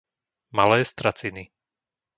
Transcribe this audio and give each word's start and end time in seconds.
Malé 0.57 0.79
Straciny 0.91 1.45